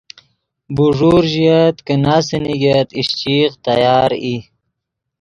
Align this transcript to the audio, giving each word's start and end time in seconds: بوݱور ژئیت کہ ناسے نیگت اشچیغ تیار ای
بوݱور 0.75 1.21
ژئیت 1.31 1.77
کہ 1.85 1.93
ناسے 2.03 2.37
نیگت 2.43 2.89
اشچیغ 2.99 3.51
تیار 3.65 4.11
ای 4.23 4.35